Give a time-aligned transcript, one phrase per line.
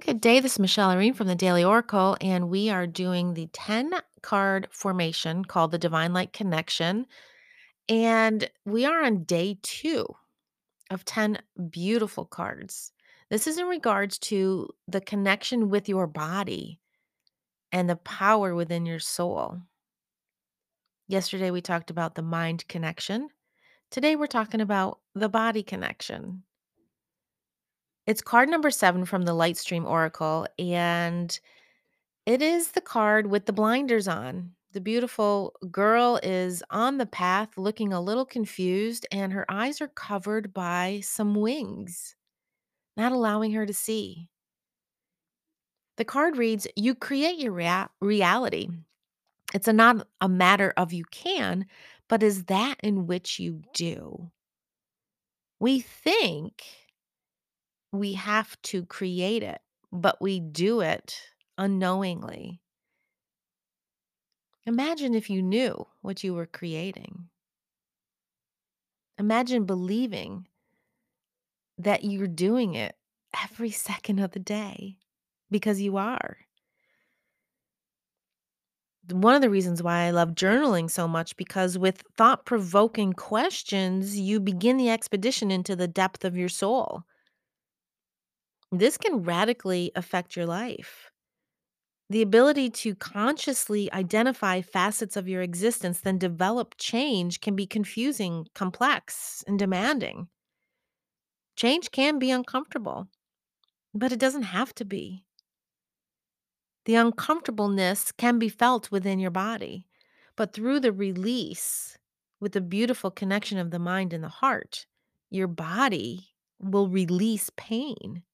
[0.00, 0.40] Good day.
[0.40, 3.92] This is Michelle Irene from the Daily Oracle, and we are doing the 10
[4.22, 7.06] card formation called the Divine Light Connection.
[7.88, 10.06] And we are on day two
[10.90, 11.38] of 10
[11.70, 12.90] beautiful cards.
[13.30, 16.80] This is in regards to the connection with your body
[17.70, 19.60] and the power within your soul.
[21.06, 23.28] Yesterday, we talked about the mind connection.
[23.92, 26.42] Today, we're talking about the body connection.
[28.06, 31.38] It's card number seven from the Lightstream Oracle, and
[32.26, 34.52] it is the card with the blinders on.
[34.72, 39.88] The beautiful girl is on the path looking a little confused, and her eyes are
[39.88, 42.14] covered by some wings,
[42.96, 44.28] not allowing her to see.
[45.96, 48.68] The card reads You create your rea- reality.
[49.54, 51.66] It's a not a matter of you can,
[52.08, 54.30] but is that in which you do.
[55.60, 56.64] We think
[57.94, 59.60] we have to create it,
[59.92, 61.20] but we do it
[61.56, 62.60] unknowingly.
[64.66, 67.28] Imagine if you knew what you were creating.
[69.18, 70.48] Imagine believing
[71.78, 72.96] that you're doing it
[73.44, 74.98] every second of the day
[75.50, 76.38] because you are.
[79.10, 84.18] One of the reasons why I love journaling so much because with thought provoking questions,
[84.18, 87.04] you begin the expedition into the depth of your soul.
[88.78, 91.10] This can radically affect your life.
[92.10, 98.46] The ability to consciously identify facets of your existence, then develop change can be confusing,
[98.54, 100.28] complex, and demanding.
[101.56, 103.06] Change can be uncomfortable,
[103.94, 105.24] but it doesn't have to be.
[106.84, 109.86] The uncomfortableness can be felt within your body,
[110.36, 111.96] but through the release,
[112.40, 114.86] with the beautiful connection of the mind and the heart,
[115.30, 118.24] your body will release pain.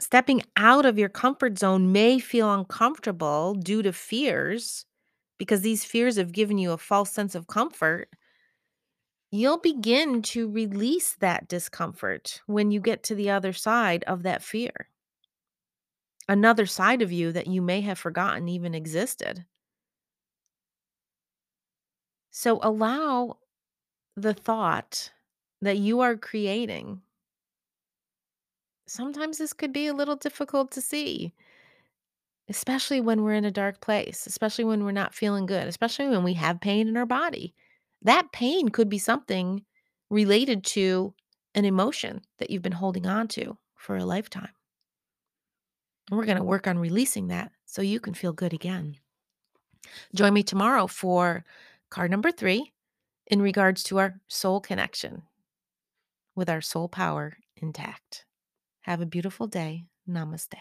[0.00, 4.86] Stepping out of your comfort zone may feel uncomfortable due to fears
[5.38, 8.08] because these fears have given you a false sense of comfort.
[9.30, 14.42] You'll begin to release that discomfort when you get to the other side of that
[14.42, 14.88] fear.
[16.26, 19.44] Another side of you that you may have forgotten even existed.
[22.30, 23.38] So allow
[24.16, 25.12] the thought
[25.60, 27.02] that you are creating.
[28.90, 31.32] Sometimes this could be a little difficult to see,
[32.48, 36.24] especially when we're in a dark place, especially when we're not feeling good, especially when
[36.24, 37.54] we have pain in our body.
[38.02, 39.64] That pain could be something
[40.10, 41.14] related to
[41.54, 44.50] an emotion that you've been holding on to for a lifetime.
[46.10, 48.96] We're going to work on releasing that so you can feel good again.
[50.16, 51.44] Join me tomorrow for
[51.90, 52.72] card number three
[53.28, 55.22] in regards to our soul connection
[56.34, 58.24] with our soul power intact.
[58.90, 59.86] Have a beautiful day.
[60.08, 60.58] Namaste.